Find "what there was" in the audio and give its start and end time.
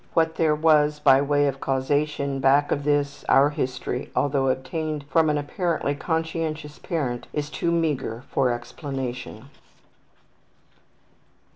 0.15-0.97